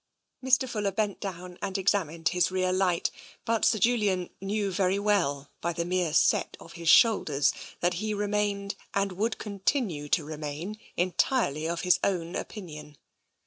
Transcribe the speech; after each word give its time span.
Mr. 0.43 0.67
Fuller 0.67 0.89
bent 0.91 1.19
down 1.19 1.59
and 1.61 1.77
examined 1.77 2.29
his 2.29 2.49
rear 2.49 2.73
light, 2.73 3.11
but 3.45 3.63
Sir 3.63 3.77
Julian 3.77 4.31
knew 4.41 4.71
very 4.71 4.97
well 4.97 5.51
by 5.61 5.73
the 5.73 5.85
mere 5.85 6.11
set 6.11 6.57
of 6.59 6.73
his 6.73 6.89
shoulders 6.89 7.53
that 7.81 7.93
he 8.01 8.11
remained, 8.11 8.73
and 8.95 9.11
would 9.11 9.37
continue 9.37 10.09
to 10.09 10.25
re 10.25 10.37
main, 10.37 10.79
entirely 10.97 11.67
of 11.69 11.81
his 11.81 11.99
own 12.03 12.35
opinion. 12.35 12.97